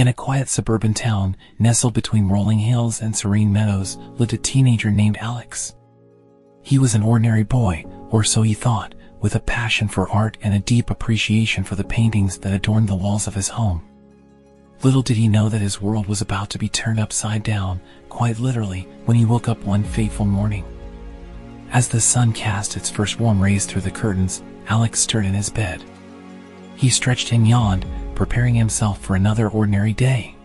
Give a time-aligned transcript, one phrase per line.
[0.00, 4.90] In a quiet suburban town, nestled between rolling hills and serene meadows, lived a teenager
[4.90, 5.74] named Alex.
[6.62, 10.54] He was an ordinary boy, or so he thought, with a passion for art and
[10.54, 13.82] a deep appreciation for the paintings that adorned the walls of his home.
[14.82, 17.78] Little did he know that his world was about to be turned upside down,
[18.08, 20.64] quite literally, when he woke up one fateful morning.
[21.72, 25.50] As the sun cast its first warm rays through the curtains, Alex stirred in his
[25.50, 25.84] bed.
[26.74, 27.84] He stretched and yawned,
[28.20, 30.36] preparing himself for another ordinary day.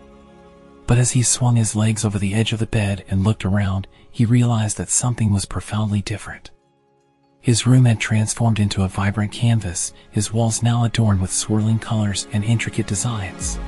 [0.86, 3.86] But as he swung his legs over the edge of the bed and looked around,
[4.10, 6.50] he realized that something was profoundly different.
[7.42, 12.26] His room had transformed into a vibrant canvas, his walls now adorned with swirling colors
[12.32, 13.58] and intricate designs.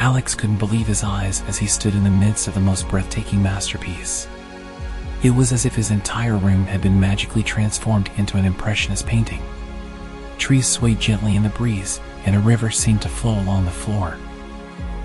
[0.00, 3.40] Alex couldn't believe his eyes as he stood in the midst of the most breathtaking
[3.40, 4.26] masterpiece.
[5.22, 9.42] It was as if his entire room had been magically transformed into an impressionist painting.
[10.36, 14.18] Trees swayed gently in the breeze, and a river seemed to flow along the floor.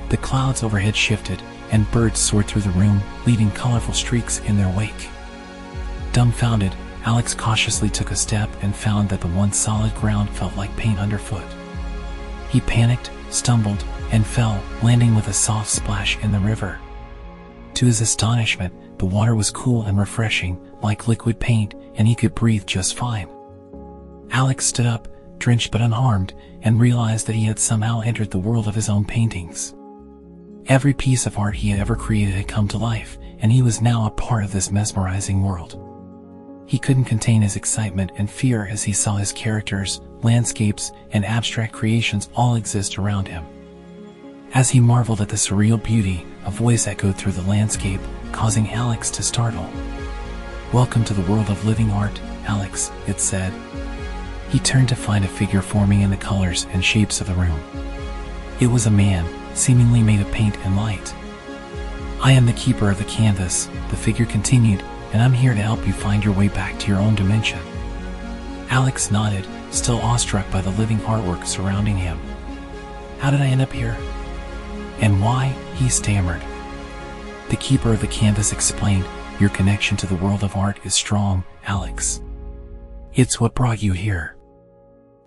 [0.09, 4.75] The clouds overhead shifted, and birds soared through the room, leaving colorful streaks in their
[4.75, 5.09] wake.
[6.13, 6.73] Dumbfounded,
[7.05, 10.99] Alex cautiously took a step and found that the once solid ground felt like paint
[10.99, 11.45] underfoot.
[12.49, 16.79] He panicked, stumbled, and fell, landing with a soft splash in the river.
[17.75, 22.35] To his astonishment, the water was cool and refreshing, like liquid paint, and he could
[22.35, 23.29] breathe just fine.
[24.31, 25.07] Alex stood up,
[25.39, 29.05] drenched but unharmed, and realized that he had somehow entered the world of his own
[29.05, 29.73] paintings.
[30.67, 33.81] Every piece of art he had ever created had come to life, and he was
[33.81, 35.79] now a part of this mesmerizing world.
[36.67, 41.73] He couldn't contain his excitement and fear as he saw his characters, landscapes, and abstract
[41.73, 43.43] creations all exist around him.
[44.53, 49.09] As he marveled at the surreal beauty, a voice echoed through the landscape, causing Alex
[49.11, 49.67] to startle.
[50.71, 53.51] Welcome to the world of living art, Alex, it said.
[54.49, 57.59] He turned to find a figure forming in the colors and shapes of the room.
[58.59, 59.25] It was a man,
[59.55, 61.13] seemingly made of paint and light.
[62.21, 64.83] I am the keeper of the canvas, the figure continued,
[65.13, 67.59] and I'm here to help you find your way back to your own dimension.
[68.69, 72.19] Alex nodded, still awestruck by the living artwork surrounding him.
[73.19, 73.97] How did I end up here?
[74.99, 75.47] And why?
[75.75, 76.41] He stammered.
[77.49, 79.05] The keeper of the canvas explained,
[79.39, 82.21] Your connection to the world of art is strong, Alex.
[83.13, 84.35] It's what brought you here.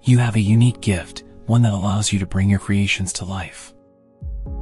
[0.05, 3.73] You have a unique gift, one that allows you to bring your creations to life.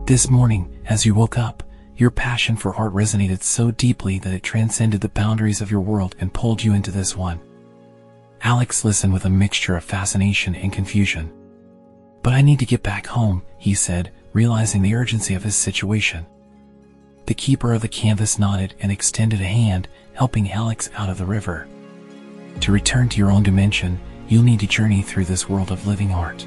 [0.05, 1.63] This morning, as you woke up,
[1.97, 6.15] your passion for art resonated so deeply that it transcended the boundaries of your world
[6.21, 7.41] and pulled you into this one.
[8.43, 11.33] Alex listened with a mixture of fascination and confusion.
[12.23, 16.27] But I need to get back home, he said, realizing the urgency of his situation.
[17.25, 21.25] The keeper of the canvas nodded and extended a hand, helping Alex out of the
[21.25, 21.67] river.
[22.61, 23.99] To return to your own dimension,
[24.31, 26.47] you'll need to journey through this world of living art.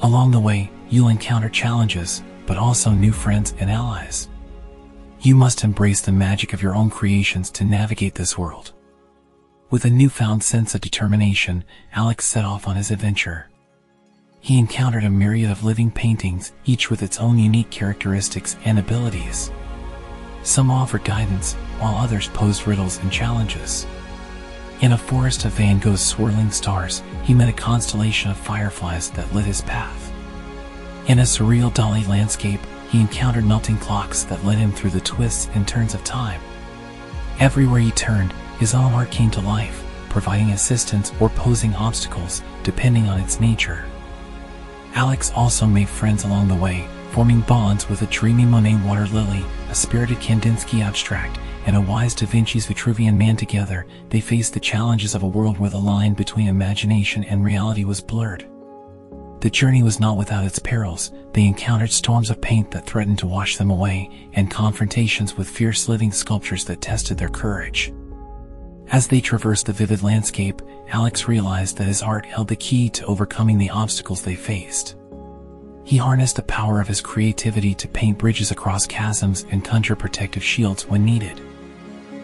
[0.00, 4.28] Along the way, you'll encounter challenges, but also new friends and allies.
[5.20, 8.72] You must embrace the magic of your own creations to navigate this world.
[9.68, 13.50] With a newfound sense of determination, Alex set off on his adventure.
[14.38, 19.50] He encountered a myriad of living paintings, each with its own unique characteristics and abilities.
[20.44, 23.86] Some offered guidance, while others posed riddles and challenges.
[24.82, 29.32] In a forest of Van Gogh's swirling stars, he met a constellation of fireflies that
[29.32, 30.12] lit his path.
[31.06, 32.60] In a surreal Dali landscape,
[32.90, 36.42] he encountered melting clocks that led him through the twists and turns of time.
[37.40, 43.08] Everywhere he turned, his own art came to life, providing assistance or posing obstacles, depending
[43.08, 43.86] on its nature.
[44.92, 46.86] Alex also made friends along the way,
[47.16, 52.14] forming bonds with a dreamy Monet water lily, a spirited Kandinsky abstract, and a wise
[52.14, 56.12] Da Vinci's Vitruvian man together, they faced the challenges of a world where the line
[56.12, 58.46] between imagination and reality was blurred.
[59.40, 61.10] The journey was not without its perils.
[61.32, 65.88] They encountered storms of paint that threatened to wash them away, and confrontations with fierce
[65.88, 67.94] living sculptures that tested their courage.
[68.88, 73.06] As they traversed the vivid landscape, Alex realized that his art held the key to
[73.06, 74.96] overcoming the obstacles they faced.
[75.86, 80.42] He harnessed the power of his creativity to paint bridges across chasms and conjure protective
[80.42, 81.40] shields when needed.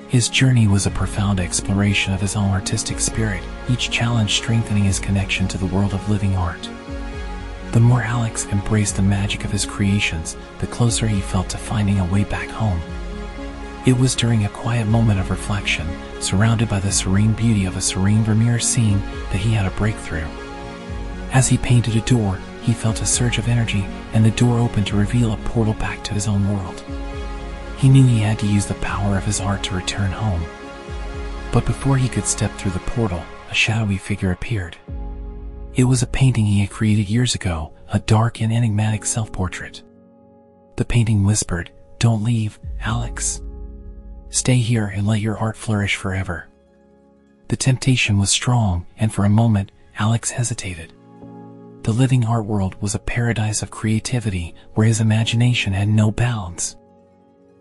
[0.09, 4.99] His journey was a profound exploration of his own artistic spirit, each challenge strengthening his
[4.99, 6.69] connection to the world of living art.
[7.71, 12.01] The more Alex embraced the magic of his creations, the closer he felt to finding
[12.01, 12.81] a way back home.
[13.87, 15.87] It was during a quiet moment of reflection,
[16.21, 19.01] surrounded by the serene beauty of a serene Vermeer scene,
[19.31, 20.27] that he had a breakthrough.
[21.31, 24.87] As he painted a door, he felt a surge of energy, and the door opened
[24.87, 26.83] to reveal a portal back to his own world.
[27.77, 30.45] He knew he had to use the power of his art to return home.
[31.53, 34.77] But before he could step through the portal, a shadowy figure appeared.
[35.75, 39.83] It was a painting he had created years ago, a dark and enigmatic self-portrait.
[40.77, 43.43] The painting whispered, Don't leave, Alex.
[44.31, 46.49] Stay here and let your art flourish forever.
[47.49, 50.93] The temptation was strong, and for a moment, Alex hesitated.
[51.83, 56.77] The living art world was a paradise of creativity where his imagination had no bounds.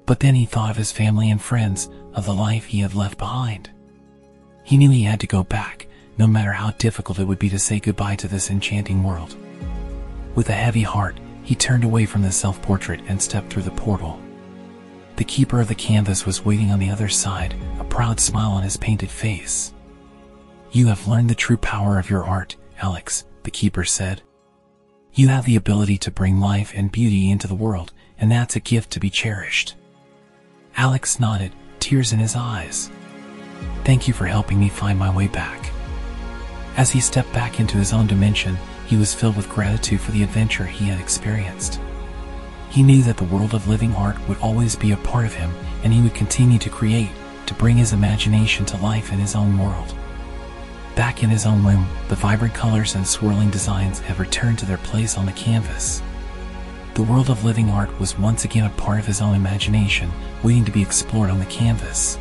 [0.06, 3.18] But then he thought of his family and friends, of the life he had left
[3.18, 3.71] behind.
[4.63, 5.88] He knew he had to go back,
[6.19, 9.35] no matter how difficult it would be to say goodbye to this enchanting world.
[10.35, 14.19] With a heavy heart, he turned away from the self-portrait and stepped through the portal.
[15.15, 18.62] The keeper of the canvas was waiting on the other side, a proud smile on
[18.62, 19.74] his painted face.
[20.71, 24.21] You have learned the true power of your art, Alex, the keeper said.
[25.13, 28.61] You have the ability to bring life and beauty into the world, and that's a
[28.61, 29.75] gift to be cherished.
[30.77, 32.89] Alex nodded, tears in his eyes.
[33.83, 35.71] Thank you for helping me find my way back.
[36.77, 38.57] As he stepped back into his own dimension,
[38.88, 41.79] he was filled with gratitude for the adventure he had experienced.
[42.69, 45.51] He knew that the world of living art would always be a part of him,
[45.83, 47.11] and he would continue to create,
[47.47, 49.93] to bring his imagination to life in his own world.
[50.95, 54.77] Back in his own room, the vibrant colors and swirling designs have returned to their
[54.77, 56.01] place on the canvas.
[56.95, 60.11] The world of living art was once again a part of his own imagination,
[60.43, 62.17] waiting to be explored on the canvas.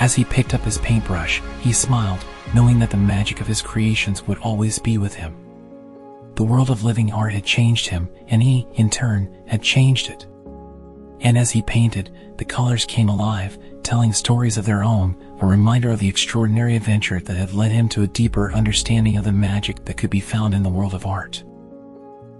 [0.00, 2.24] As he picked up his paintbrush, he smiled,
[2.54, 5.36] knowing that the magic of his creations would always be with him.
[6.36, 10.26] The world of living art had changed him, and he, in turn, had changed it.
[11.20, 15.90] And as he painted, the colors came alive, telling stories of their own, a reminder
[15.90, 19.84] of the extraordinary adventure that had led him to a deeper understanding of the magic
[19.84, 21.44] that could be found in the world of art.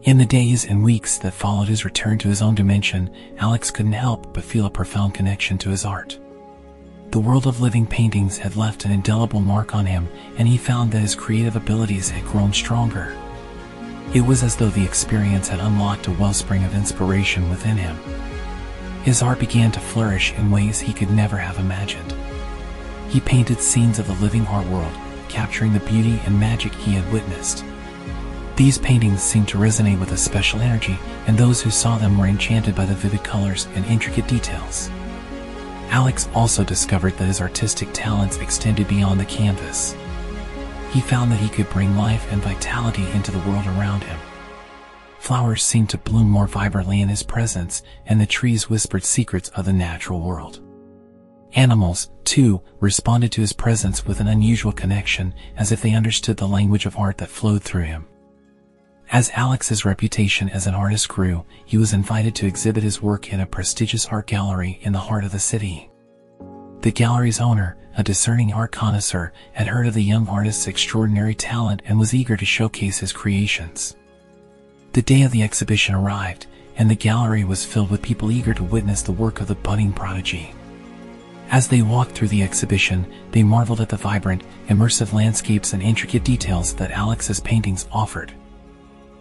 [0.02, 3.92] In the days and weeks that followed his return to his own dimension, Alex couldn't
[3.92, 6.18] help but feel a profound connection to his art.
[7.10, 10.08] The world of living paintings had left an indelible mark on him,
[10.38, 13.14] and he found that his creative abilities had grown stronger.
[14.14, 17.96] It was as though the experience had unlocked a wellspring of inspiration within him.
[19.02, 22.14] His art began to flourish in ways he could never have imagined.
[23.08, 24.92] He painted scenes of the living art world,
[25.28, 27.64] capturing the beauty and magic he had witnessed.
[28.56, 32.26] These paintings seemed to resonate with a special energy, and those who saw them were
[32.26, 34.90] enchanted by the vivid colors and intricate details.
[35.90, 39.94] Alex also discovered that his artistic talents extended beyond the canvas.
[40.90, 44.18] He found that he could bring life and vitality into the world around him.
[45.18, 49.64] Flowers seemed to bloom more vibrantly in his presence, and the trees whispered secrets of
[49.64, 50.65] the natural world.
[51.56, 56.46] Animals, too, responded to his presence with an unusual connection, as if they understood the
[56.46, 58.06] language of art that flowed through him.
[59.10, 63.40] As Alex's reputation as an artist grew, he was invited to exhibit his work in
[63.40, 65.88] a prestigious art gallery in the heart of the city.
[66.82, 71.80] The gallery's owner, a discerning art connoisseur, had heard of the young artist's extraordinary talent
[71.86, 73.96] and was eager to showcase his creations.
[74.92, 78.62] The day of the exhibition arrived, and the gallery was filled with people eager to
[78.62, 80.52] witness the work of the budding prodigy.
[81.50, 86.24] As they walked through the exhibition, they marveled at the vibrant, immersive landscapes and intricate
[86.24, 88.32] details that Alex's paintings offered.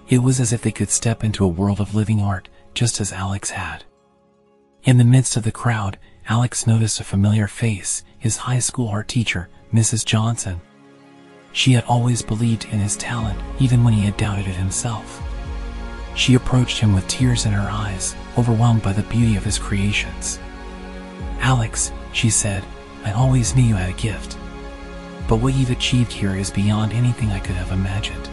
[0.09, 3.13] It was as if they could step into a world of living art, just as
[3.13, 3.83] Alex had.
[4.83, 9.07] In the midst of the crowd, Alex noticed a familiar face, his high school art
[9.07, 10.03] teacher, Mrs.
[10.05, 10.61] Johnson.
[11.51, 15.21] She had always believed in his talent, even when he had doubted it himself.
[16.15, 20.39] She approached him with tears in her eyes, overwhelmed by the beauty of his creations.
[21.39, 22.63] Alex, she said,
[23.03, 24.37] I always knew you had a gift.
[25.27, 28.29] But what you've achieved here is beyond anything I could have imagined.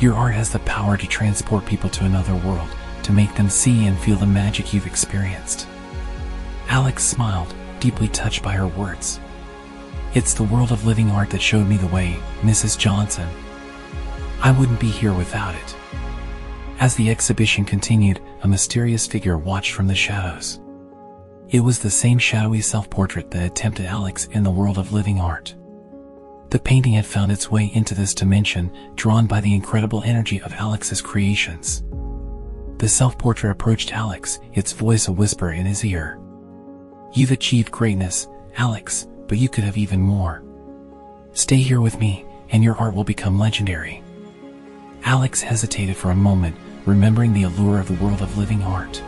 [0.00, 2.68] Your art has the power to transport people to another world,
[3.02, 5.66] to make them see and feel the magic you've experienced.
[6.68, 9.20] Alex smiled, deeply touched by her words.
[10.14, 12.78] It's the world of living art that showed me the way, Mrs.
[12.78, 13.28] Johnson.
[14.42, 15.76] I wouldn't be here without it.
[16.80, 20.60] As the exhibition continued, a mysterious figure watched from the shadows.
[21.50, 25.18] It was the same shadowy self-portrait that had tempted Alex in the world of living
[25.18, 25.54] art.
[26.50, 30.52] The painting had found its way into this dimension, drawn by the incredible energy of
[30.52, 31.84] Alex's creations.
[32.76, 36.18] The self-portrait approached Alex, its voice a whisper in his ear.
[37.14, 38.28] You've achieved greatness,
[38.58, 40.42] Alex, but you could have even more.
[41.32, 44.02] Stay here with me, and your art will become legendary.
[45.04, 49.02] Alex hesitated for a moment, remembering the allure of the world of living art.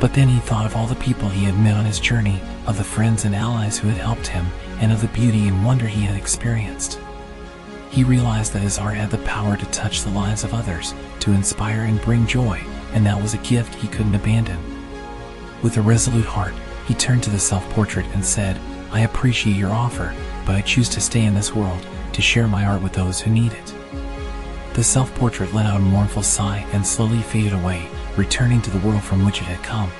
[0.00, 2.78] But then he thought of all the people he had met on his journey, of
[2.78, 4.46] the friends and allies who had helped him,
[4.80, 7.00] and of the beauty and wonder he had experienced.
[7.90, 11.32] He realized that his art had the power to touch the lives of others, to
[11.32, 12.62] inspire and bring joy,
[12.92, 14.58] and that was a gift he couldn't abandon.
[15.62, 16.54] With a resolute heart,
[16.86, 18.60] he turned to the self-portrait and said,
[18.92, 20.14] I appreciate your offer,
[20.46, 23.30] but I choose to stay in this world, to share my art with those who
[23.30, 23.74] need it.
[24.74, 27.88] The self-portrait let out a mournful sigh and slowly faded away,
[28.18, 29.90] returning to the world from which it had come.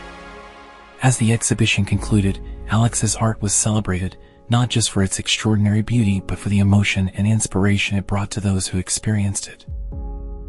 [1.02, 4.16] As the exhibition concluded, Alex's art was celebrated,
[4.50, 8.40] not just for its extraordinary beauty but for the emotion and inspiration it brought to
[8.40, 9.64] those who experienced it.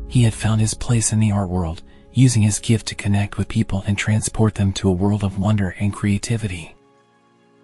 [0.08, 3.48] He had found his place in the art world, using his gift to connect with
[3.48, 6.76] people and transport them to a world of wonder and creativity.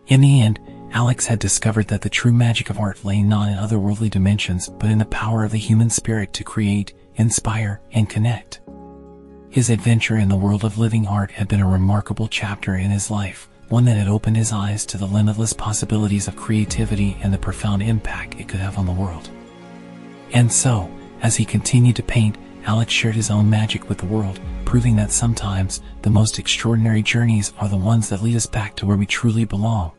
[0.08, 0.60] In the end,
[0.92, 4.92] Alex had discovered that the true magic of art lay not in otherworldly dimensions but
[4.92, 8.62] in the power of the human spirit to create, inspire, and connect.
[9.56, 13.10] His adventure in the world of living art had been a remarkable chapter in his
[13.10, 17.38] life, one that had opened his eyes to the limitless possibilities of creativity and the
[17.38, 19.30] profound impact it could have on the world.
[20.34, 24.42] And so, as he continued to paint, Alex shared his own magic with the world,
[24.66, 28.86] proving that sometimes the most extraordinary journeys are the ones that lead us back to
[28.86, 29.94] where we truly belong.